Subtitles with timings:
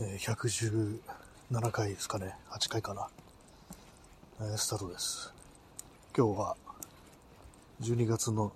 [0.00, 3.08] えー117回ですかね、8回かな、
[4.40, 5.34] えースタートです。
[6.16, 6.56] 今日は
[7.82, 8.50] 12月の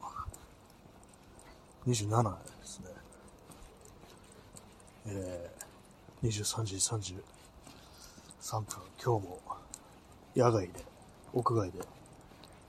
[1.87, 2.87] 27ですね。
[5.09, 8.65] えー23時33分、
[9.05, 9.39] 今日も
[10.35, 10.73] 野外で、
[11.35, 11.81] 屋外で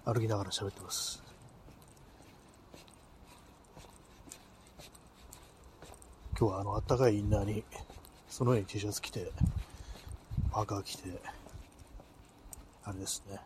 [0.04, 1.24] 歩きながら喋ってます。
[6.38, 7.64] 今日はあの、暖かいインナーに、
[8.38, 9.32] その上に T シャツ着て、
[10.52, 11.10] パーカー着て、
[12.84, 13.40] あれですね。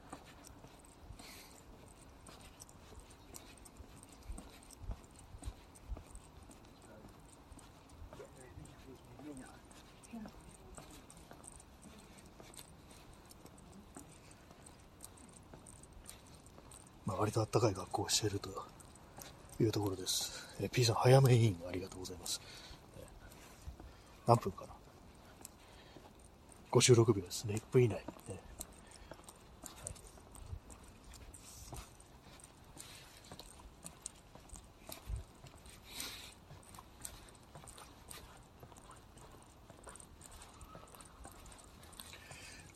[17.05, 18.49] まあ、割と暖かい格好をしていると
[19.57, 20.53] いうところです。
[20.59, 22.41] えー P さん、早めインありがとうございます。
[22.97, 24.80] えー何分かな？
[26.71, 27.55] ?56 秒ですね。
[27.55, 27.95] 1分以内。
[27.95, 28.39] ね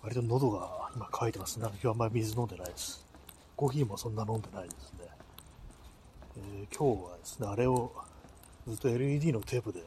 [0.05, 1.65] 割と喉が今渇いてますね。
[1.65, 3.03] 今日あんまり水飲んでないです。
[3.55, 5.07] コーヒーもそんな飲んでないですね。
[6.37, 7.91] えー今日はですね、あれを
[8.67, 9.81] ずっと LED のテープで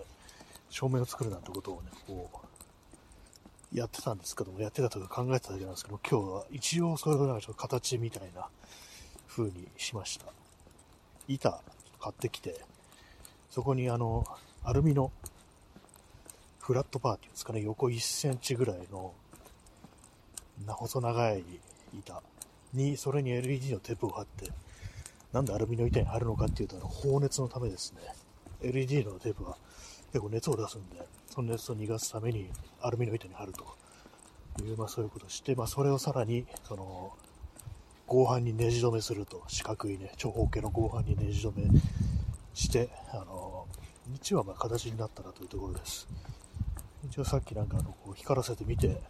[0.71, 2.48] 照明を作るなんてことをね、こう、
[3.73, 8.49] やってたんですけども、やってたとか考えてただけなんですけど、今日は一応それをなんかちょっと形みたいな
[9.29, 10.27] 風にしました。
[11.27, 11.63] 板
[12.01, 12.65] 買ってきて、
[13.51, 14.27] そこにあの、
[14.65, 15.13] アルミの
[16.59, 19.13] フラットパーっていうんですかね、横1センチぐらいの
[20.67, 21.45] 細長い
[21.99, 22.23] 板
[22.73, 24.51] に、それに LED のテープを貼って、
[25.33, 28.01] なんでアルミの板に貼るのかっていうと、あの放熱のためですね。
[28.63, 29.57] LED のテープは
[30.13, 33.65] 結構熱を出すんで、その熱を逃がすためにアルミの板に貼ると
[34.65, 37.13] いう、まあそういうことをして、まあそれをさらに、その、
[38.07, 41.81] 合板にネジ止めすると、四角いね、長方形の合板にネジ止め
[42.55, 43.67] して、あの、
[44.15, 46.09] 一応はま形になったなというところです。
[47.05, 49.01] 一応さっきなんかあの、こう光らせてみて、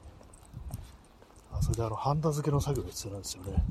[1.53, 3.65] あそれであの、ハンダ付けの作業が必要なんですよね。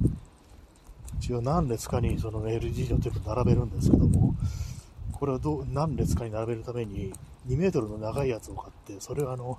[1.19, 4.35] 一応何列かにその LED のテープ並べるんですけども、
[5.17, 7.11] これをどう何列かに並べるために
[7.47, 9.57] 2メートルの長いやつを買って、それをあの、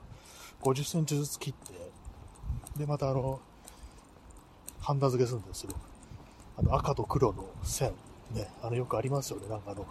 [0.63, 3.41] 50センチずつ切って、で、またあの、
[4.81, 5.71] ハンダ付けするんですよ。
[6.57, 7.93] あの、赤と黒の線。
[8.35, 9.49] ね、あの、よくありますよね。
[9.49, 9.87] なんかあの、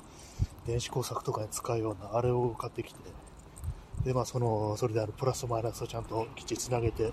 [0.66, 2.99] 電子工作とかに使うような、あれを買ってきて、
[4.05, 7.11] で、まあ、その、それであの、プラスとマイナスをちゃんときっちりつなげて、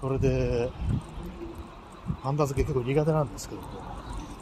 [0.00, 0.70] それで、
[2.22, 3.68] ハンダ付け結構苦手なんですけども、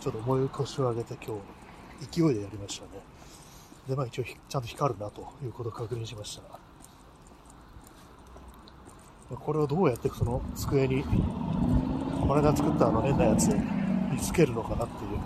[0.01, 1.43] ちょっと重い腰を上げて今日、
[2.01, 2.93] 勢いでやりましたね。
[3.89, 6.41] で、まあ一応ちゃんと光るなということを確認しまし
[9.31, 9.37] た。
[9.37, 11.11] これをどうやってその机に、こ
[12.27, 15.21] の間作ったあの変なやつにつけるのかなっていう、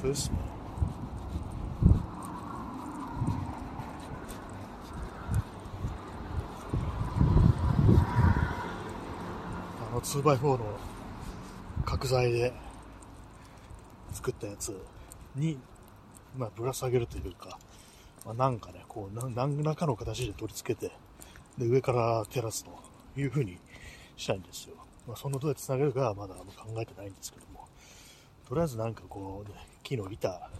[0.00, 0.38] そうですね。
[9.90, 10.78] あの 2x4 の
[11.84, 12.54] 角材で
[14.12, 14.74] 作ったやつ
[15.36, 15.58] に、
[16.36, 17.58] まあ、ぶら下げるというか、
[18.24, 20.92] まあ、なんかね、こう、な何らかの形で取り付けて、
[21.58, 22.70] で、上から照らすと
[23.16, 23.58] いう風に
[24.16, 24.76] したいんですよ。
[25.06, 26.44] まあ、そのどうやって繋げるかはまだ考
[26.80, 27.66] えてないんですけども、
[28.48, 30.50] とりあえずなんかこう、ね、木の板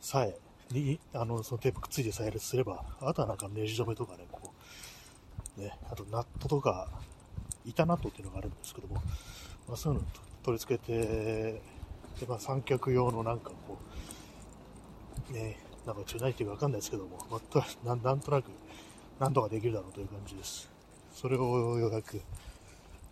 [0.00, 0.38] さえ、
[0.72, 4.52] に、あの、そのテープくっついてさえすれば、あとはなんかネジ止めとかね、こ
[5.56, 6.88] う、ね、あとナットとか、
[7.64, 8.94] 板ナットっていうのがあるんですけども、
[9.66, 10.06] まあ、そういうの
[10.42, 11.62] 取り付けて、
[12.20, 13.87] でまあ、三脚用のなんかこう、
[15.30, 18.46] ね、なんかちょっと何言ってるかわかんないですけども、まあ、とななんとなく、
[19.18, 20.70] なんとかできるだろうという感じです。
[21.12, 22.20] それをようやく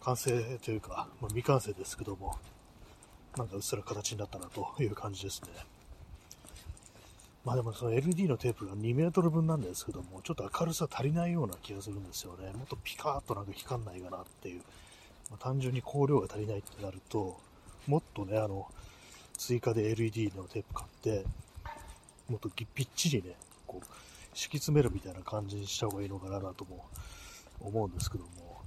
[0.01, 2.39] 完成というか、まあ、未完成ですけども、
[3.37, 5.49] なんかうっすら形になったなという感じですね。
[7.45, 12.53] まあでもその LED のテープが2メートル分なんですけども、ちょっと明るさ足りないような気がするんですよね。
[12.53, 14.63] もっとピカーっとなんか光んないかなっていう。
[15.31, 17.39] まあ、単純に光量が足りないってなると、
[17.87, 18.67] もっとね、あの、
[19.37, 21.25] 追加で LED のテープ買って、
[22.29, 23.37] もっとぎっちりね、
[23.67, 23.87] こう、
[24.35, 26.85] 敷き詰めるみたいな感じにした方がいいのかなとも
[27.61, 28.63] 思うんですけども、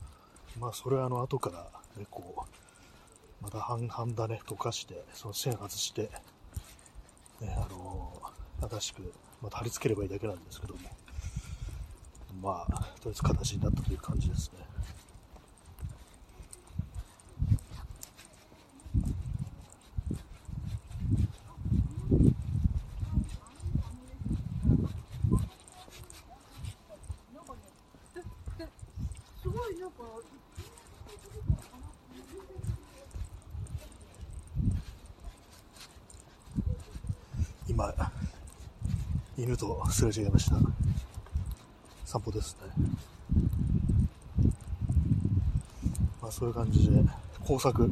[0.60, 1.68] まあそれはあの後から
[1.98, 6.10] ね、こう、また半々だね、溶かして、その線外して、
[7.42, 8.14] ね、あの
[8.70, 10.80] 新しく、また貼り付ければいいだけなんですけども、
[12.42, 14.70] まあ、とりあえず形になったという感じですね。
[37.68, 37.94] 今、
[39.38, 40.58] 犬とすれ違いました。
[42.06, 42.86] 散歩ですね。
[46.22, 47.02] まあそういう感じで、
[47.46, 47.90] 工作、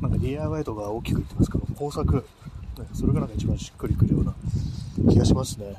[0.00, 2.24] なんか DIY とか大きく言ってますけど、工作、
[2.76, 4.34] なんかそれがなんか一番しっくりくるような
[5.10, 5.74] 気がしますね。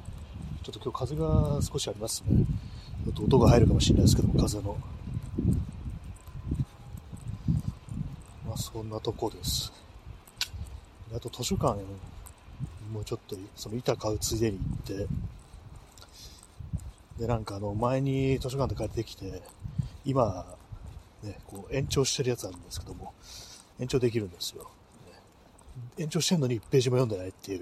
[0.63, 2.45] ちょっと今日風が少しありますね。
[3.05, 4.77] ちょっと音が入るかもしれないですけども、風の。
[8.47, 9.71] まあそんなとこです。
[11.15, 11.77] あと図書館
[12.91, 15.07] もうちょっとその板買うついでに行って、
[17.19, 19.41] で、なんかあの前に図書館で借りてきて、
[20.03, 20.45] 今、
[21.23, 23.13] ね、こう延長してるやつあるんですけども、
[23.79, 24.63] 延長できるんですよ。
[24.63, 24.67] ね
[25.97, 27.61] 延長してんのに1ページも読んでないっていう、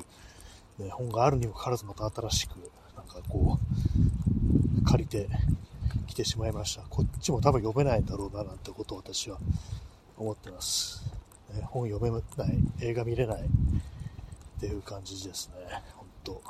[0.79, 2.55] ね、本があるにもかかわらずまた新しく、
[2.97, 3.59] なんかこ
[4.81, 5.27] う、借りて
[6.07, 6.81] きてしまいました。
[6.89, 9.37] こっちも多分読めないんだろうななんてことを私は
[10.17, 11.03] 思ってます。
[11.53, 13.43] ね、本読めない、映画見れない
[14.63, 15.83] っていう感じですね。
[15.97, 16.41] 本当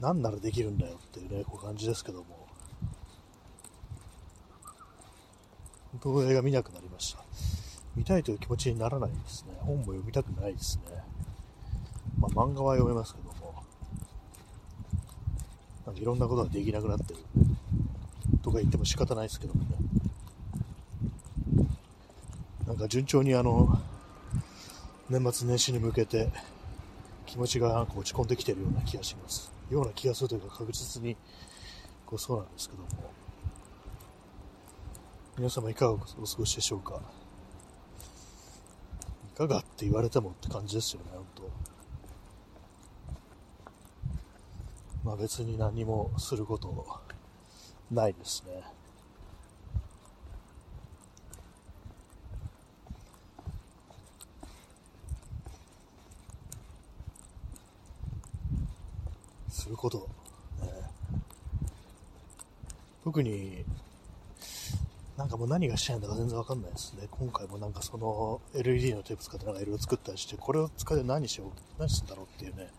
[0.00, 2.48] 何ならできるんだよっていうね、こう感じですけども。
[6.02, 7.20] 本当映画見なくなりました。
[7.94, 9.56] 見たいという気持ちにならないですね。
[9.60, 11.04] 本も読みたくないですね。
[12.18, 13.54] まあ漫画は読めますけども。
[15.86, 17.20] なんかいろんなことができなくなってる。
[18.42, 19.76] とか言っても仕方ないですけどもね。
[22.66, 23.80] なんか順調にあの、
[25.08, 26.30] 年末年始に向けて
[27.26, 29.52] 気持ちがなんか落ち込んできているような気がします。
[29.70, 31.16] ような気がするというか確実に
[32.06, 32.88] こうそうなんですけども。
[35.36, 36.06] 皆様いかがお過
[36.38, 36.98] ごしでしょうか？
[39.34, 41.26] いかがって言われてもって感じですよね、本
[45.02, 45.10] 当。
[45.10, 46.86] まあ別に何もすること
[47.90, 48.62] ないですね。
[59.66, 60.08] すること、
[60.62, 60.70] ね、
[63.02, 63.64] 特に
[65.16, 67.08] なんかもう何がしたいんだか全然わかんないですね。
[67.10, 72.70] 今回もなんかその LED のテープ使ってなんかいろいろ作ったりして、これを使って何しよう、何するんだろうっていうね、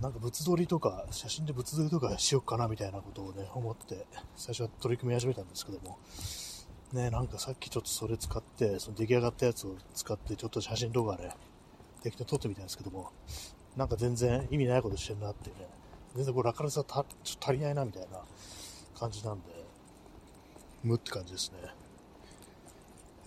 [0.00, 4.06] なんか物撮りとか、写真で物撮りとかしようかなみたいなことをね、思って、
[4.36, 5.98] 最初は取り組み始めたんですけども、
[6.94, 11.34] ね、なんかさっきちょっとそれ使って、その出来上がったやつを使って、ちょっと写真動画ね、
[12.02, 13.10] 適当に撮ってみたんですけども、
[13.76, 15.56] なんか全然意味ないことしてるなってね、
[16.14, 17.04] 全然これ明るさたちょっ
[17.38, 18.20] と足りないなみたいな
[18.98, 19.42] 感じなんで、
[20.82, 21.58] 無って感じですね。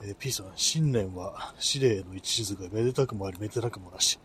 [0.01, 4.17] えー、P さん、新年は司令の一雫がめでたくもあり、めでたくもなし。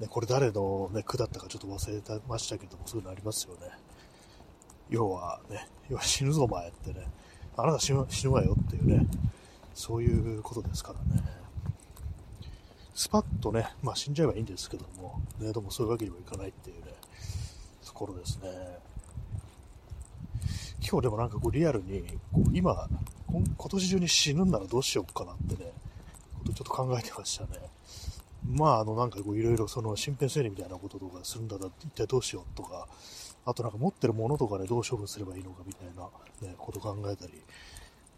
[0.00, 3.72] ね、これ誰の、ね、句だったかちょっと忘れてましたけども、そういうのありますよね。
[4.88, 7.06] 要はね、要は死ぬぞお前ってね、
[7.56, 9.06] あなた死ぬ死ぬわよっていうね、
[9.74, 11.37] そういうことですからね。
[12.98, 16.90] スパッとね、まあ死んじゃえばいいんですけども、ね、でもそういうわけにもいかないっていうね、
[17.86, 18.48] ところですね。
[20.80, 22.02] 今日でもなんかこうリアルに、
[22.32, 22.88] こう今、
[23.28, 25.70] 今年中に死ぬんならどうしようかなってね、
[26.40, 27.60] ことちょっと考えてましたね。
[28.44, 32.88] まあ、あの、なんかこういろいろその身辺整理みたいなこととかするんだったら一体どうしようとか、
[33.44, 36.02] あとなんか持ってるものとかでどう処分すればいいのかみたいな、
[36.48, 37.44] ね、こと考えたり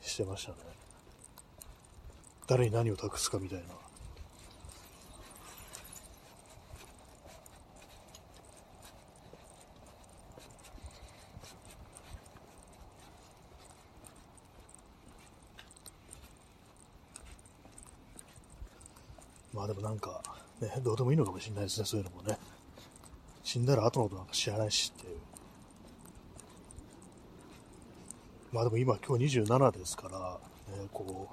[0.00, 0.56] してましたね。
[2.46, 3.89] 誰に何を託すかみたいな。
[19.60, 20.22] まあでもなんか、
[20.62, 22.38] ね、どうでもいいのかもしれないですね、そういうのもね。
[23.42, 25.18] 死んだら後のことなんか知らないしっていう。
[28.52, 30.40] まあでも今今日27ですから、
[30.78, 31.28] ね、こ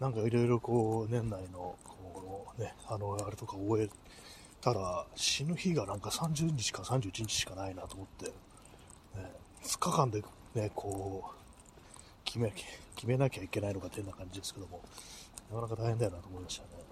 [0.00, 3.90] う、なんかいろいろこう、年内の、こうね、あの、あれとか終え
[4.62, 8.32] たら、死ぬ日がなんか30日か31日しかないなと思って、ね、
[9.64, 10.22] 2日間で
[10.54, 11.38] ね、こう、
[12.24, 12.54] 決め、
[12.96, 14.80] 決めなきゃいけないのかってな感じですけども、
[15.50, 16.88] なかなか大変だよなと思いましたね。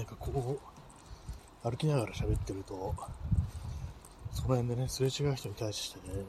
[0.00, 0.58] なんかこ
[1.64, 2.94] う、歩きながら喋ってると、
[4.32, 6.24] その辺でね、すれ違う人に対してね、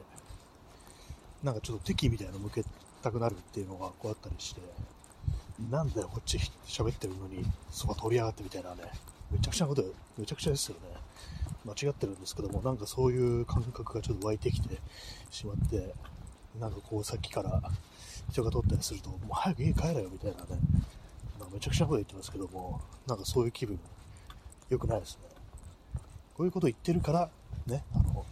[1.42, 2.64] なんかちょっと敵みたいなの向け
[3.02, 4.62] たくなるっていうのがこうあったりして、
[5.70, 8.82] なんだよ、こっち喋ってるのに、そば取りやがってみたいなね、
[9.30, 9.84] めちゃくちゃなこと、
[10.16, 10.96] めちゃくちゃですよね。
[11.64, 14.78] 間違ってるんですけども、なんかそういう感覚がちょっと湧いてきて
[15.30, 15.94] しまって、
[16.58, 17.62] なんかこうさっきから
[18.30, 20.58] 人が撮ったりすると、もう早く家帰れよみたいなね、
[21.38, 23.78] まあ、めちゃくちゃなこと言ってますけども、なんかそういう気分、
[24.70, 25.31] 良くないですね。
[26.42, 27.30] こういうこと言ってるから、
[27.68, 28.26] ね、あの、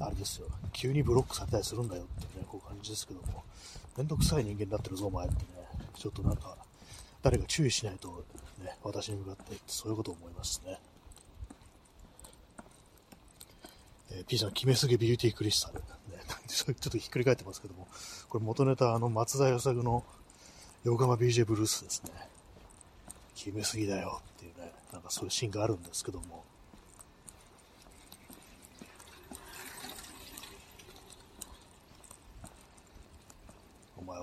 [0.00, 3.44] あれですよ、急にブロックされたりするんだよってね、こういう感じですけども、
[3.98, 5.42] めんどくさい人間になってるぞ、お前ってね、
[5.94, 6.56] ちょっとなんか、
[7.20, 8.24] 誰か注意しないと、
[8.64, 10.80] ね、私に向かってそういうことを思いますね。
[14.12, 15.80] えー、P さん、決めすぎビューティークリスタル。
[15.80, 15.84] ね、
[16.48, 17.88] ちょっとひっくり返ってますけども、
[18.30, 20.02] これ元ネタ、あの、松田優作の
[20.84, 22.12] 横浜 BJ ブルースですね。
[23.34, 26.42] 決めすぎだよっていうね、なんかそういうシーンがあるんですけども、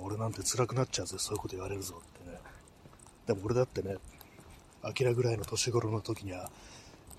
[0.04, 2.38] 俺なんて辛くなっちゃうぜ、そういうこと言われるぞってね。
[3.28, 3.98] でも俺だってね、
[4.84, 6.50] アキラぐらいの年頃の時には、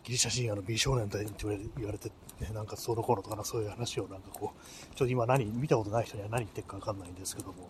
[0.05, 1.35] ギリシャ神話の美少年だって
[1.77, 2.11] 言われて、
[2.41, 7.69] ね、なんかその頃とかな、そういう話をなんかこう、ちょっと今何、見たことない人には何言ってるかわかんないんですけども、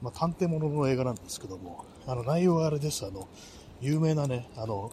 [0.00, 3.28] まあ、探偵ものの映画なんですけども、あの内容はあれです、あの、
[3.80, 4.92] 有名なね、あの、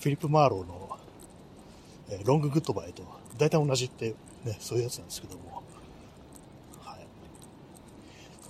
[0.00, 0.98] フィリップ・マーローの、
[2.10, 3.04] えー、ロング・グッドバイと
[3.38, 5.62] 大体同じって、ね、そういうやつなんですけども、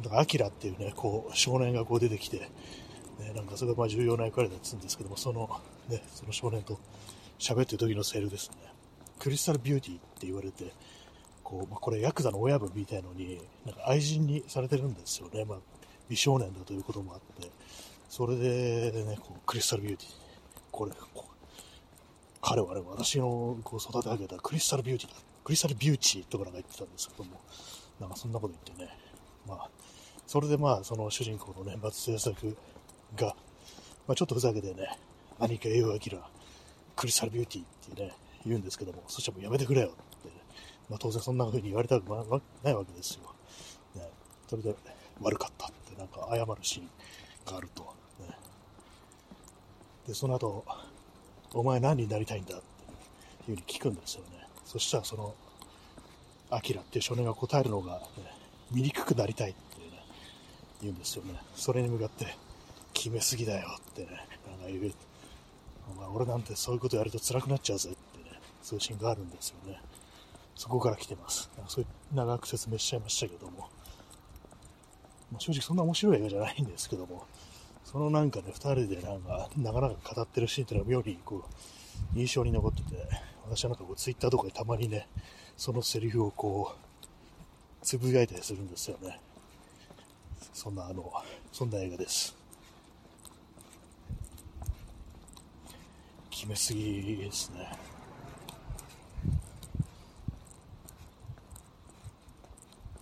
[0.03, 5.49] だか、アキラっていうね、こう、少年がこう出てきて、ね、なんかそれがまあ重要な役割だっつうんですけども、その、
[5.89, 6.79] ね、その少年と
[7.39, 8.57] 喋ってる時のセリフですね。
[9.19, 10.73] クリスタルビューティーって言われて、
[11.43, 15.45] こう、まあ、これヤクザの親分みたいのに、なんか愛人にされてるんですよね。
[15.45, 15.59] まあ、
[16.09, 17.51] 美少年だということもあって、
[18.09, 20.13] それでね、こう、クリスタルビューティー。
[20.71, 21.33] これ、こう
[22.43, 25.13] 彼はね、私のこう育て上げたクリスタルビューティー、
[25.45, 27.41] クリスタルビューティーとかなんか言ってたんですけども、
[28.01, 28.99] なんかそんなこと言ってね、
[29.47, 29.71] まあ、
[30.33, 32.57] それでまあ、その主人公のね、松田作
[33.17, 33.37] が、
[34.07, 34.89] まあ、ちょっとふざけてね、
[35.39, 35.99] 兄貴栄養明、
[36.97, 38.13] クリスタルビューティーってね、
[38.47, 39.91] 言うんですけども、そしたらもうやめてくれよっ
[40.23, 40.35] て、ね、
[40.89, 43.35] まあ、当然そんな風に言われたくないわけですよ。
[43.95, 44.09] ね、
[44.49, 44.75] それで
[45.21, 46.89] 悪かったってなんか謝るシーン
[47.45, 47.83] があると。
[48.19, 48.29] ね、
[50.07, 50.65] で、その後、
[51.53, 52.61] お前何になりたいんだっ
[53.45, 54.49] ていう風に聞くんですよね。
[54.65, 55.35] そしたらその、
[56.49, 58.33] アキラっていう少年が答えるのが、ね、
[58.71, 59.55] 醜くなりたいっ、
[60.83, 61.35] 言うんですよね。
[61.55, 62.27] それに向かって、
[62.93, 64.09] 決めすぎだよってね、
[64.47, 64.93] なんか言う。
[65.91, 69.81] お前俺なんてそういうことやると辛くなっちゃうぜってね、そういうシーンがあるんですよね。
[70.55, 71.51] そこから来てます。
[71.67, 73.69] そういう長く説明しちゃいましたけども。
[75.33, 77.27] まあ、正直そんな面白い映画じゃないんですけども、
[77.85, 81.45] そのなんかね、二人でなんか、なかなか語ってるシーンっていうのが妙にこ
[82.15, 83.09] う、印象に残ってて、
[83.49, 85.09] 私はなんかこう、ツイッターとかでたまにね、
[85.57, 89.21] そのセリフをこう、つぶやいたりするんですよね。
[90.53, 91.13] そんなあの、
[91.53, 92.37] そんな映画です。
[96.31, 97.69] 決めすぎですね。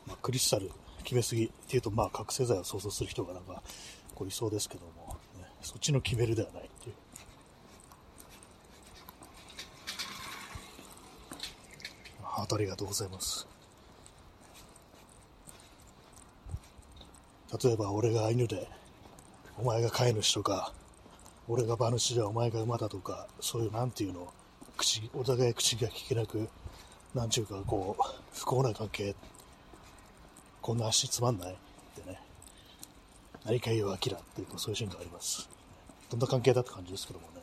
[0.07, 0.71] まあ、クリスタル
[1.03, 3.63] 決めすぎっていうと、まあ、覚醒剤を想像する人がなんか、
[4.15, 6.95] こういそうですけども、ね、そっちの決めるではないっていう。
[12.53, 13.47] ありがとうございます。
[17.63, 18.69] 例えば俺が犬で、
[19.59, 20.73] お前が飼い主とか、
[21.47, 24.33] 俺が馬主でお前が馬だとか、そういうなんていうの、
[24.79, 26.49] 口、お互い口が聞けなく、
[27.15, 28.03] なんちゅうかこう、
[28.33, 29.15] 不幸な関係、
[30.63, 31.57] こんな足つまんないっ
[32.03, 32.19] てね、
[33.45, 35.47] 何か言うアキラっていうそういうシーンがあります。
[36.09, 37.43] どんな関係だって感じですけどもね。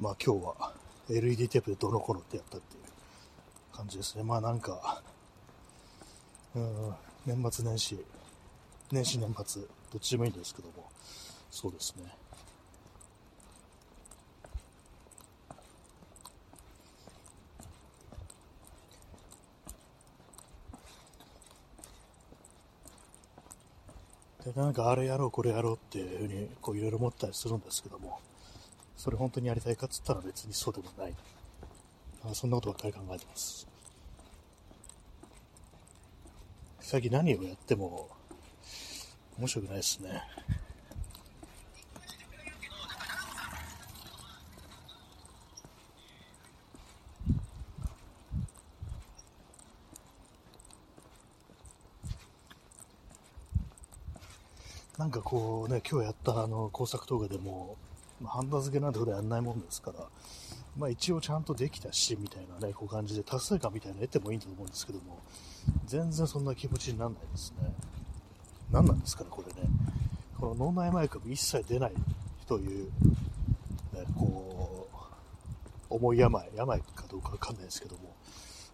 [0.00, 0.72] まあ今日は
[1.10, 2.87] LED テープでどの頃ってやったっていう
[3.78, 4.24] 感じですね。
[4.24, 5.00] まあなんか、
[6.56, 6.94] うん、
[7.24, 8.04] 年末年始、
[8.90, 9.68] 年始年末、ど
[9.98, 10.90] っちでもいいんですけども、
[11.48, 12.12] そうですね。
[24.44, 28.18] で、なんかあれやろう、これやろうっていうふうに、こういろいろ思ったりするんですけども、
[28.96, 31.14] それ本当にやりたいかっつったら別にそうでもない。
[32.34, 33.66] そんなことばっかり考えてます。
[36.80, 38.08] 最近何をやっても
[39.38, 40.22] 面白くないですね。
[54.96, 57.76] なんかこうね、今日やったあの工作動画でも、
[58.20, 60.00] まあ、ハンダ付けなんて普段やんないもんですから、
[60.78, 65.18] まあ一応ちゃんとできたし、みたいなね、こう感じで達成感みたいなの得てもいいと思うんですけども、
[65.86, 67.74] 全然そんな気持ちにならないですね。
[68.70, 69.68] 何なんですかね、これね。
[70.38, 71.92] この脳内麻薬も一切出ない
[72.46, 72.86] という、
[73.92, 74.88] ね、こ
[75.90, 78.14] う、重い病、病かどうかわかんないですけども、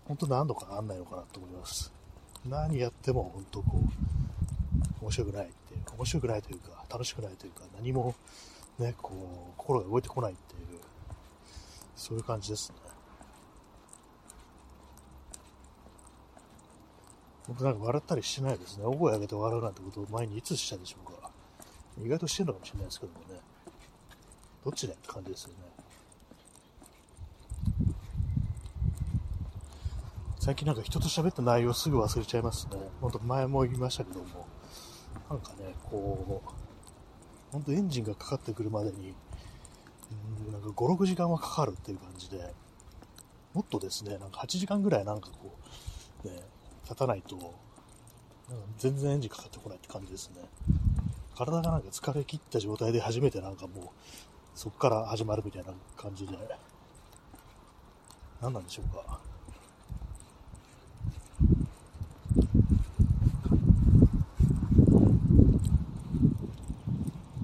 [0.07, 1.91] 本当何度かなんないのかなと思います。
[2.45, 3.81] 何やっても本当こ
[5.01, 5.55] う、面白くないって、
[5.97, 8.15] 面白くないというか、楽しくないというか、何も
[8.79, 9.13] ね、こ
[9.51, 10.74] う、心が動いてこないっていう、
[11.97, 12.77] そういう感じですね。
[17.49, 18.85] 僕なんか笑ったりしないですね。
[18.85, 21.31] 大声上げて笑うなんてことを前にいつしたでしょうか。
[22.03, 23.41] 意外としてるのかもしれないですけどもね。
[24.65, 25.55] どっちだって感じですよね。
[30.41, 32.77] 最近なんか人と喋った内容すぐ忘れちゃいますね。
[33.01, 34.47] ほんと前も言いましたけども。
[35.31, 39.15] なんかね、こう、ほんとエンジンがかかってくるまでに、
[40.47, 42.55] うん、なんか5、6時間はかかるっていう感じで、
[43.53, 45.55] もっとですね、なんか8時間ぐらいなんかこ
[46.25, 46.43] う、ね、
[46.83, 47.53] 立たないと、なんか
[48.79, 50.37] 全然エンジンかかってこないって感じですね。
[51.37, 53.85] 体がなんか疲れ切った状態で初めてなんかもう、
[54.55, 56.37] そこから始まるみたいな感じで、
[58.41, 59.21] 何なんでしょうか。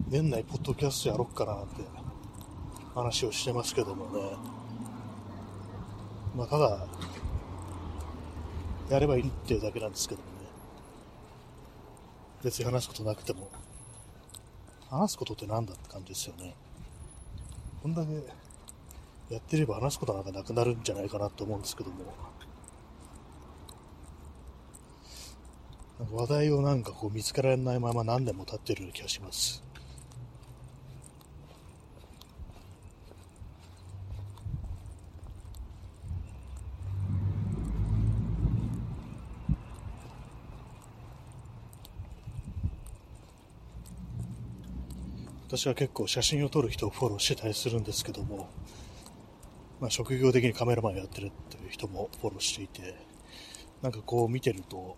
[0.08, 1.99] 年内ポッドキャストやろっかなって
[2.94, 4.36] 話をしてますけどもね。
[6.36, 6.86] まあ、ただ、
[8.88, 10.32] やればいいっていうだけなんですけどもね。
[12.42, 13.48] 別に話すことなくても、
[14.90, 16.54] 話すことって何だって感じですよね。
[17.82, 18.12] こんだけ
[19.34, 21.96] やってれば話すことなんかなくなるんじゃないかなと思うんですけども。
[26.12, 29.62] 話題をなんかこう見つけられないまま何年も経ってるような気がします。
[45.50, 48.48] 私は結構写真を撮る人をフォローしてたりするんですけども、
[49.80, 52.94] まあ、職業的にカメラマンやってるっていう人もフォローしていて、
[53.82, 54.96] なんかこう見てると、やっ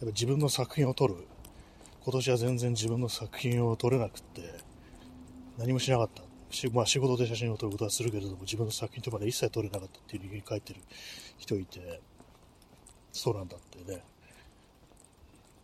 [0.00, 1.14] ぱ自分の作品を撮る、
[2.04, 4.42] 今年は全然自分の作品を撮れなくって、
[5.56, 6.22] 何もしなかった。
[6.74, 10.80] まあ、仕事で写真を撮ることはするけれども、自分の作品とかで一切撮れなかったっていう理由に書いてる
[11.38, 12.02] 人いて、
[13.12, 14.02] そうなんだってね、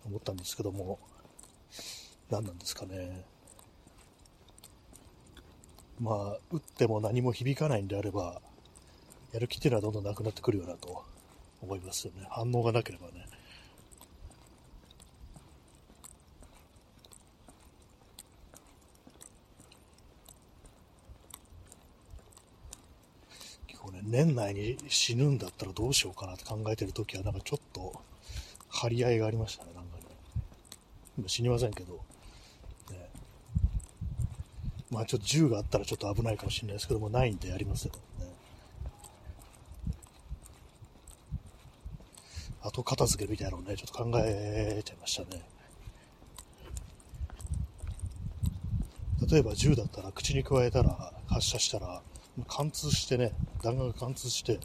[0.07, 0.99] 思ったんですけども、
[2.31, 3.27] 何なんですかね。
[6.01, 8.41] まあ、打っても何も響かないんであれば、
[9.33, 11.05] やる気っていうのはどんどんなくなってくるよなと
[11.61, 12.27] 思いますよね。
[12.31, 13.27] 反応がなければね。
[23.67, 28.01] 結構ね、年内に死ぬんだったらどうしようかなって考えてるときは、なんかちょっと
[28.71, 30.05] 張り合いがありましたね、なんかね。
[31.27, 32.10] 死にませんけど。
[34.91, 38.01] まあちょっと銃があったらちょっと危ないかもしれないですけども、ないんでやりますよね。
[42.63, 45.43] 後片付けみたいなのをね、ちょっと考えちゃいましたね。
[49.31, 52.03] 例えば銃だったら口に加えたら、発射したら、
[52.49, 54.59] 貫通してね、弾丸が貫通して、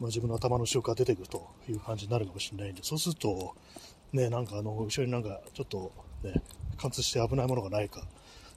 [0.00, 3.54] まあ、自分の頭の後ろから出てくるという感じになるかもしれないんで、そうすると、
[4.12, 5.92] ね、なんかあの、後ろになんかちょっと
[6.22, 6.42] ね、
[6.78, 8.02] 貫通して危ないものがないか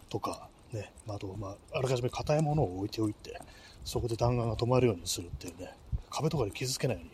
[0.10, 3.40] とか、ね、あと、まあ、あらかじめ硬いものを置いておいて、
[3.84, 5.76] そこで弾丸が止まるようにするっていうね、
[6.10, 7.12] 壁とかに傷つけないように、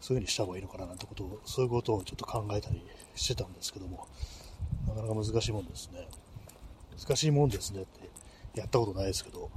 [0.00, 2.82] そういう風にした方がいいのかななんてことを、そういうことをちょっと考えたり
[3.14, 4.06] してたんですけども、
[4.86, 6.06] なかなか難しいもんですね。
[6.98, 7.84] 難しいもんですねっ
[8.54, 9.50] て、やったことないですけど、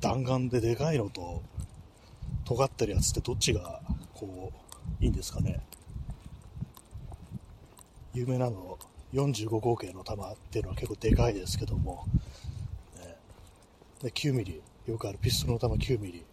[0.00, 1.42] 弾丸ででかいのと
[2.46, 3.82] 尖ってるやつってどっちが
[4.20, 4.52] こ
[5.00, 5.60] う、いいんですかね。
[8.12, 8.78] 有名なの、
[9.14, 12.04] 45口径の弾っていうのは結構でかいですけども、
[12.98, 13.16] ね、
[14.02, 16.24] で9ミリ、よくあるピストルの弾9ミリ、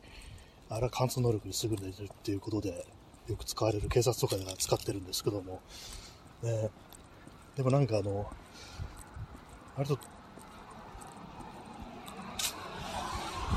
[0.69, 2.85] あれは貫通能力に優れてるっていうことで、
[3.27, 3.87] よく使われる。
[3.89, 5.61] 警察とかでは使ってるんですけども、
[6.43, 6.69] ね、
[7.55, 8.29] でもなんかあの、
[9.77, 9.95] 割と、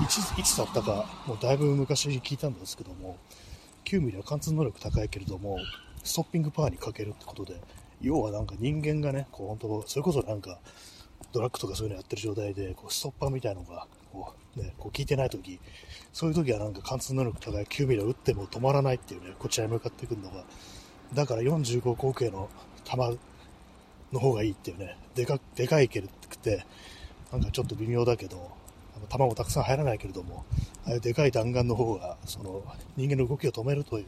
[0.03, 3.19] いつ、いつだったか、もうだいぶ昔聞いたんですけども、
[3.91, 5.59] 9ミリは貫通能力高いけれども、
[6.05, 7.61] ストッピングパワーにかけるってことで、
[8.01, 10.61] 要はなんか人間がね、こう本当、それこそなんか、
[11.33, 15.59] ドラッグとかそういうのやってる状態で、こうストッパーみたいのが、こう、ね、こう効いてない時、
[16.13, 20.45] そういう時はなんか貫通能力高い9ミリを打っても止まらないっていうね、こちらに向かってくるのが、
[21.13, 22.49] だから45口径の
[22.85, 23.19] 弾
[24.13, 26.65] の方がいいっていうね、でか、でかいけるって、
[27.33, 28.60] なんかちょっと微妙だけど、
[29.01, 30.45] の弾もたくさん入らないけれども、
[30.87, 32.63] ああいうでかい弾丸の方が、その
[32.97, 34.07] 人間の動きを止めるという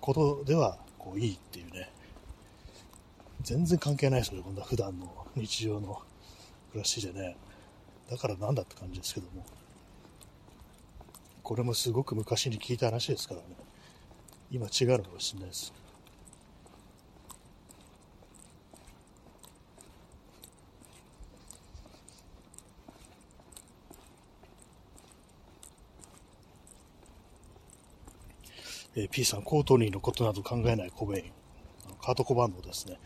[0.00, 1.90] ことでは、こういいっていうね、
[3.42, 6.02] 全然関係ないですよね、こんな普段の日常の
[6.72, 7.36] 暮らしでね。
[8.10, 9.44] だからなんだって感じですけども。
[11.42, 13.46] これもすごく昔に聞いた話ですからね。
[14.50, 15.74] 今違うのかもしれないです。
[28.96, 31.32] えー、P さん、コートニーのことなど考えないコベイン。
[32.02, 32.98] カート・コバンドですね。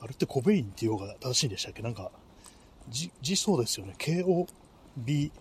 [0.00, 1.82] あれってコベインっていう方が正しいんでしたっけ？
[1.82, 2.10] なんか、
[2.88, 3.94] じ、字そうですよね。
[3.98, 5.32] K-O-B、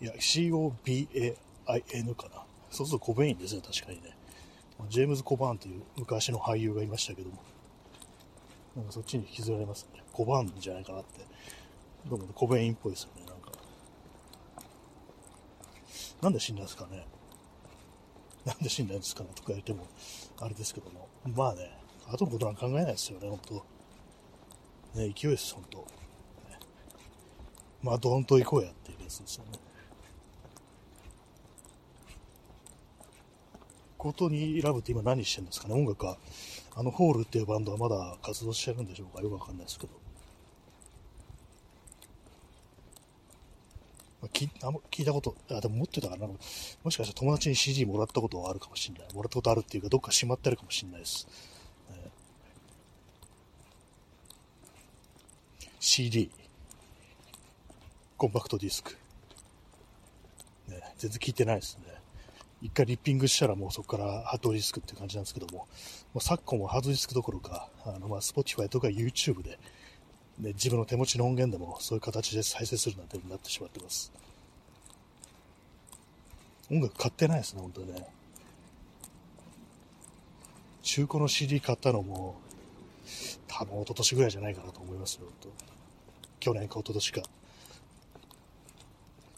[0.00, 2.44] いや、C-O-B-A-I-N かな。
[2.70, 4.16] そうするとコベインですね、確かにね。
[4.88, 7.36] ジェームズ・コバーンという昔の俳優がいましたけども。
[8.74, 10.02] なんかそっちに引きずられますね。
[10.12, 11.20] コバーンじゃないかなって。
[12.08, 13.52] どうもコベインっぽいですよね、なんか。
[16.22, 17.06] なんで死んだんですかね。
[18.44, 19.86] なんで死んだんですかねとか言っても、
[20.40, 21.08] あれですけども。
[21.24, 21.78] まあね、
[22.08, 23.54] 後のことなんか考えないですよね、本当
[24.98, 25.84] ね、勢いです、本当ね、
[27.82, 29.58] まあ、どんと行こうやっていうやつですよね。
[33.96, 36.18] ことにラブって今何してるんですかね音楽は、
[36.74, 40.01] あのホールっていうバンドはまだ活動してるんでしょうかよくわかんないですけど。
[44.22, 46.28] まあ、きあ聞いたこと、あ、でも持ってたかな。
[46.28, 46.38] も
[46.90, 49.14] しかしたら友達に CD もらったことはあるかもしれない。
[49.14, 51.26] もらったことあるっていうか、どっかしまってるかもしれないです。
[51.90, 56.30] えー、CD、
[58.16, 58.96] コンパクトディスク。
[60.68, 61.92] ね、全然聞いてないですね。
[62.62, 65.66] 一回リッピングしたらもうそこからハードディスクっていう感じなんですけども、も
[66.14, 69.58] う昨今はハードディスクどころか、あのまあ Spotify とか YouTube で
[70.38, 74.12] ね、自分の手持ちの音源でもそういう形で再生するなんてなってしまってます。
[76.70, 78.06] 音楽買ってないですね、本当にね。
[80.82, 82.36] 中古の CD 買ったのも、
[83.46, 85.48] 多分一昨年ぐらいじゃないかなと思いますよ、と
[86.40, 87.22] 去年か一昨年か。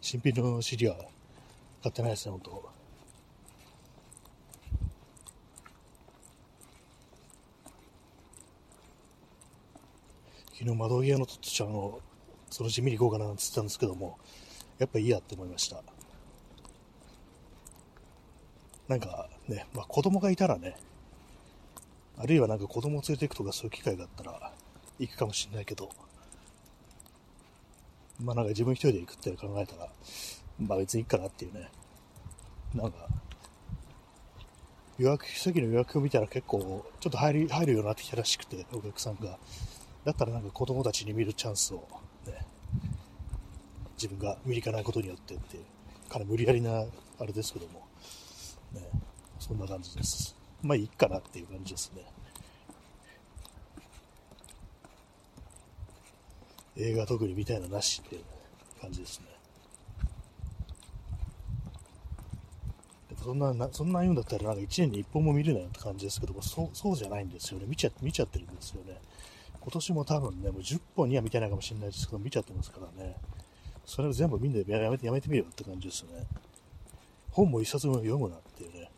[0.01, 0.97] 新品の CD は
[1.83, 2.71] 買ってないですね、本当。
[10.65, 12.01] 昨日窓際のトッちゃんを
[12.49, 14.19] そのうち見に行こうかなって言ったんですけども、
[14.79, 15.83] やっぱいいやって思いました。
[18.89, 20.79] なんかね、まあ子供がいたらね、
[22.17, 24.53] あるいはなんか子供を連れて行くとかそういう機会があったら
[24.99, 25.91] 行くかもしれないけど、
[28.23, 29.91] まあなんか自分一人で行くって考えたら、
[30.67, 31.69] まあ別にいいかなっていうね、
[32.75, 33.07] なんか、
[34.97, 39.39] 予約、席の予約を見たら結構ちょっと入り、入るようになってきたらしくて、お客さんが。
[40.05, 41.89] だったらなんか子供たちに見るチャンスを、
[42.27, 42.45] ね、
[43.95, 45.65] 自分が見に行かないことによってっていう、
[46.11, 46.85] かなり無理やりな
[47.19, 47.87] あれですけども、
[48.73, 48.89] ね、
[49.39, 50.37] そんな感じです。
[50.63, 52.03] まあいいかなっていう感じですね。
[56.77, 58.25] 映画特にみたいななしっていう
[58.81, 59.27] 感じですね。
[63.23, 67.65] そんな、そんな言うんだったらなんか1年に1本も見るなよって感じですけども、そう、そうじゃないんですよね。
[67.67, 69.01] 見ちゃ、見ちゃってるんですよね。
[69.65, 73.17] 今年も多分ね、もう10本には見てないかもしれないですけど、見ちゃってますからね。
[73.87, 76.27] それを全部みんなでやめて、やめてみようって感じですよね。
[77.31, 78.91] 本も一冊も読むなっていうね。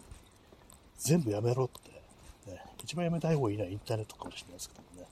[0.98, 2.50] 全部やめろって。
[2.50, 5.09] ね、一番やめたい方がいいのはインターネットかもしれないですけどもね。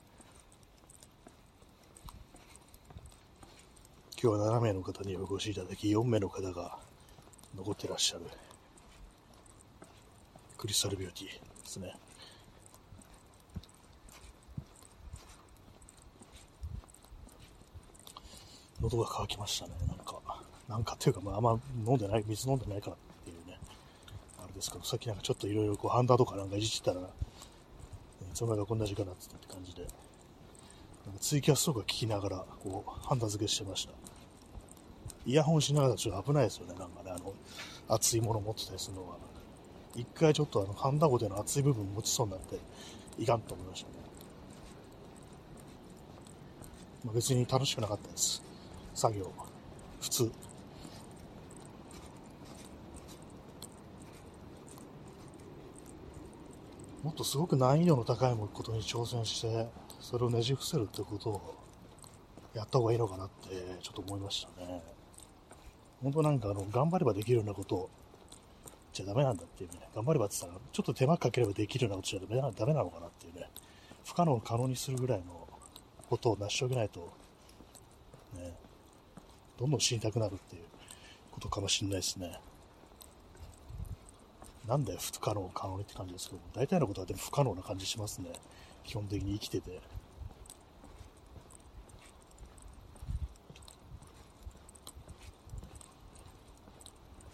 [4.21, 6.79] 今日は7名の方にお越しいただき、4名の方が
[7.57, 8.25] 残ってらっしゃる。
[10.59, 11.95] クリスタルビューティーですね。
[18.85, 20.21] 喉が渇きましたね、なんか。
[20.69, 23.59] なんかっていうか、まあ、あんま飲んでない、水飲んでないからっていうね、
[24.39, 27.05] あれですけど、さっきなんかちょっといろいろこう、ハンダとかなんかいじってたら、い
[28.35, 33.93] つの間にかこんな時間だってたって感じで、なんかツイキャスとか聞きながら、こう、ハンダ付けしてました。
[35.27, 37.33] イヤホンしながらちょっと危ないですよね、なんかね、あの、
[37.89, 39.17] 熱いもの持ってたりするのは。
[39.97, 42.59] 一回ちょっとあの、ハンダゴでの熱い部分持ちそうになって、
[43.19, 43.95] いかんと思いましたね。
[47.05, 48.43] まあ、別に楽しくなかったです。
[48.95, 49.31] 作業。
[50.01, 50.33] 普通。
[57.03, 59.69] もっとすごく難易度の高いことに挑戦して
[60.01, 61.55] それをねじ伏せるってことを
[62.55, 64.83] やった方がいいのかなってちょっと思いましたね。
[66.03, 67.91] 本当なんかあの頑張ればできるようなこと
[68.95, 69.81] じゃダメなんだっていうね。
[69.95, 73.51] 頑張ればって言ったらちょっと手間かければできるようなことじゃダメなダメなのかなっていうね。
[74.07, 75.47] 不可能を可能にするぐらいの
[76.09, 77.13] ことを成し遂げないと
[78.35, 78.64] ね。
[79.59, 80.63] どんどん死にたくなるっていう
[81.31, 82.39] ことかもしれないですね。
[84.67, 88.33] なんで不可能可能にって感じですけど、大体のことはでも不可能な感じしますね。
[88.83, 89.81] 基本的に生きてて。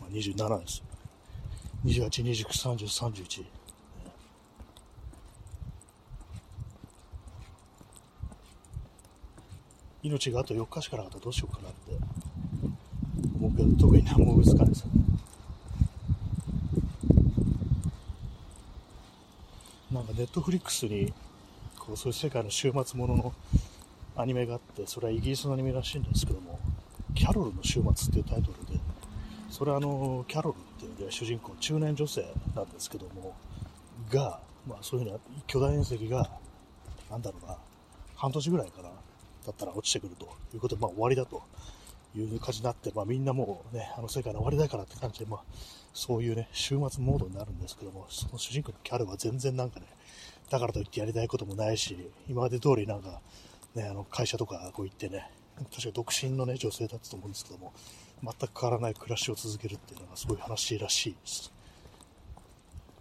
[0.00, 0.82] まあ、27です。
[1.84, 3.59] 28、29、30、31。
[10.10, 11.92] 命があと4日しかなかったらどうしようかなって
[13.38, 15.00] 思うけど、特に何も難しいですよね。
[19.92, 21.12] なんかネットフリックスに
[21.78, 23.34] こうそういう世界の週末ものの
[24.16, 26.58] アニメがあって、それはイギリスのアニメらしいんですけども、
[27.14, 28.80] キャロルの週末っていうタイトルで、
[29.48, 33.34] それはあの、キャロルっていう、ね、主人公、中年女性なんですけども、
[34.10, 36.30] が、まあそういうふうに巨大隕石が、
[37.10, 37.56] なんだろうな、
[38.14, 38.89] 半年ぐらいかな、
[39.46, 41.42] だったら落ちてくるということで、まあ終わりだと
[42.16, 45.40] いう感じになって、まあみんなもうね、あの世界の終わりだからって感じで、まあ
[45.92, 49.86] そういうね、週末モードになるんですけども、その主人公のキャルは全然なんかね、
[50.50, 51.96] だからといってやりたいこともないし、
[52.28, 53.20] 今まで通りなんか、
[53.74, 55.30] ね、あの会社とかこう行ってね、
[55.70, 57.72] 確か独身のね、女性だったと思うんですけども、
[58.22, 61.52] 全く変わらない暮らしを続けるっていうのがすごい話らしいです。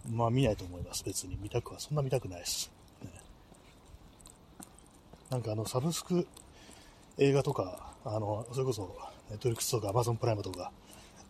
[0.10, 1.38] まあ見ないと思います、別に。
[1.42, 2.79] 見たくは、そんな見たくないです。
[5.30, 6.28] なんかあの、サブスク
[7.18, 8.98] 映画とか、あの、それこそ、
[9.30, 10.72] ネットリックスとかアマゾンプライムとか、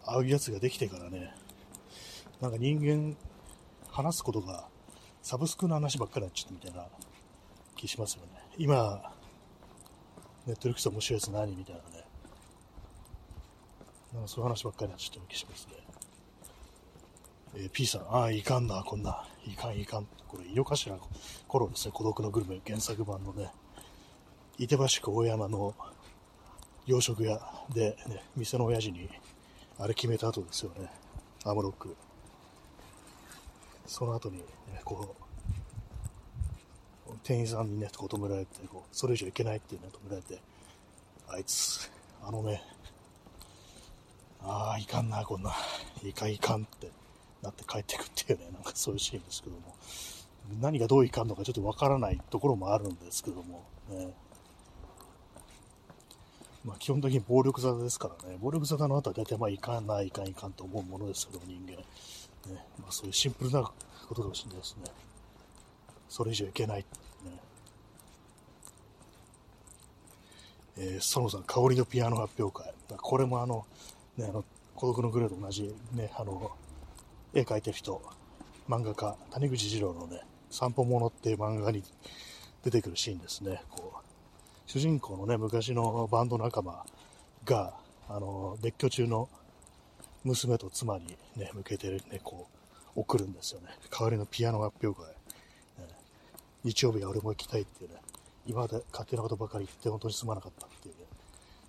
[0.06, 1.34] ああいうやつができてからね、
[2.40, 3.18] なんか人間、
[3.90, 4.68] 話すことが、
[5.22, 6.88] サブスクの話ばっかりになっちゃったみたいな
[7.76, 8.30] 気しますよね。
[8.58, 9.14] 今、
[10.48, 12.06] ネットリックス面白いやつ何みたいなね。
[14.14, 15.74] なんかそういう話ばっかりになっちゃった気しますね。
[17.56, 19.28] えー、P さん、ああ、いかんな、こんな。
[19.46, 20.08] いかん、いかん。
[20.28, 20.98] これ、井の頭
[21.48, 23.52] 頃ですね、孤独のグルメ原作版のね、
[24.60, 25.74] 板橋区大山の
[26.86, 27.40] 洋食屋
[27.74, 29.10] で、ね、店の親父に、
[29.78, 30.92] あれ決めた後ですよね。
[31.46, 31.96] アムロック。
[33.86, 34.44] その後に、ね、
[34.84, 35.16] こ
[37.08, 40.42] う、店員さんにね、こう止められて、こう、それ以上いけないっていうね、止められて、
[41.30, 41.90] あいつ、
[42.22, 42.62] あのね、
[44.42, 45.56] ああ、いかんな、こんな、
[46.04, 46.92] いかんいかんって
[47.42, 49.74] なって帰ってくっていうね、なんかそういうシーンですけども、
[50.60, 54.14] 何がどういかんのかちょっとわからないところもあるんですけども、ね、
[56.66, 61.72] まあ、基本的に暴力沙汰ですからね、暴力沙汰の後は大体まあいかな、いいかんいかんと思うものですけど、人間。
[62.54, 64.92] ねまあ、そういうシンプルなことかもしれないですね。
[66.10, 66.80] それ以上いけない。
[66.80, 66.86] ね
[70.78, 72.74] えー、園さん、香りのピアノ発表会。
[72.98, 73.66] これもあの、
[74.18, 74.44] ね、あの、
[74.76, 76.52] 孤独のグレーと同じ、ね、あの、
[77.34, 78.02] 絵描いてる人、
[78.68, 81.84] 漫画家、谷口二郎のね、散歩物っていう漫画に
[82.64, 83.62] 出てくるシーンですね。
[83.70, 84.09] こう、
[84.70, 86.86] 主人公のね、昔のバンド仲間
[87.44, 87.74] が、
[88.08, 89.28] あの、別居中の
[90.24, 92.48] 娘と妻にね、向けてね、こ
[92.96, 93.70] う、送るんですよね。
[93.90, 95.12] 代わりのピアノ発表会。
[96.64, 97.96] 日曜日は俺も行きたいっていうね、
[98.46, 101.02] 今まで勝手なことばかり言って本当にすまなかったっていうね、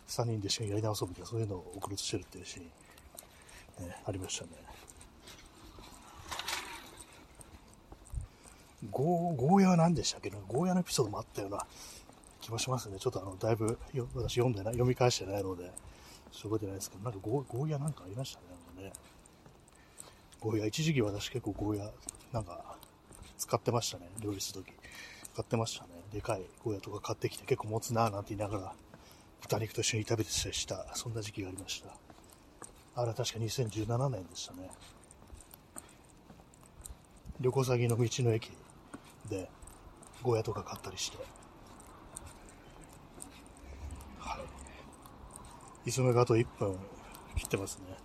[0.07, 4.51] 3人で一緒にやり直そうみたいな、そういうのを送ろうとしてるっていうシーン、ね、ありましたね。
[8.91, 11.67] ゴー、ゴーヤは何でしたっけねゴーヤのエピソードもあったような
[12.51, 12.99] 気もしますね。
[12.99, 15.71] ちょっとあの、だいぶよ私読んでない、読み返してないので、
[16.33, 18.47] 覚えてないですけど、なんかゴゴーヤなんかありましたね。
[18.51, 18.93] なんかね
[20.41, 21.91] ゴーヤ、一時期私結構ゴーヤ、
[22.33, 22.77] なんか、
[23.39, 24.11] 使ってましたね。
[24.21, 24.75] 料理するとき。
[25.33, 25.91] 使ってましたね。
[26.13, 28.75] でかいゴーヤとか買ってきて結構持つなぁなんて言いながら、
[29.43, 31.91] 豚肉と一緒に食べてした、そんな時期がありました。
[32.97, 34.71] あれは確か2017年でしたね。
[37.41, 38.51] 旅行先の道の駅
[39.29, 39.49] で、
[40.23, 41.19] ゴーヤとか買ったりして、
[45.87, 46.77] 磯目があと1分
[47.37, 47.97] 切ってますね。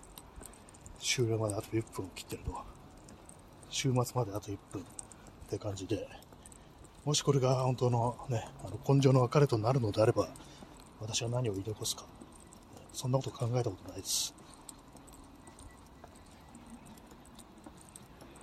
[0.99, 2.55] 終了まであと1分切ってると。
[3.69, 4.85] 週末まであと1分っ
[5.49, 6.07] て感じで、
[7.03, 10.29] もしこれが本当のね、あの根性の別れとなるのであれば、
[11.01, 12.05] 私は何を言い残すか。
[12.93, 14.33] そんなこと考えたことないです。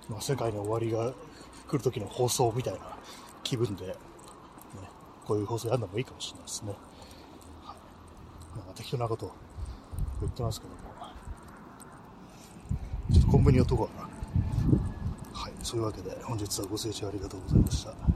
[0.07, 1.13] まあ、世界の終わりが
[1.67, 2.97] 来る時の放送みたいな
[3.43, 3.93] 気分で、ね、
[5.25, 6.73] こういう放送やるのもいいかもしれないですね。
[8.73, 9.31] か適当なことを
[10.21, 10.79] 言ってますけども、
[13.11, 14.09] ちょっとコンビニ寄っとこうかな。
[15.33, 18.12] はい、そういうわけで本日はご清聴ありがとうございました。